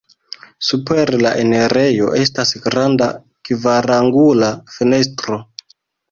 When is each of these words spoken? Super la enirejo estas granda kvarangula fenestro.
Super 0.67 1.09
la 1.23 1.33
enirejo 1.41 2.07
estas 2.21 2.53
granda 2.63 3.09
kvarangula 3.49 4.49
fenestro. 4.77 5.39